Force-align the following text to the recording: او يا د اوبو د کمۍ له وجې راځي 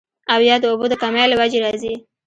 او 0.33 0.39
يا 0.49 0.55
د 0.59 0.63
اوبو 0.71 0.85
د 0.89 0.93
کمۍ 1.03 1.23
له 1.29 1.35
وجې 1.41 1.59
راځي 1.65 1.93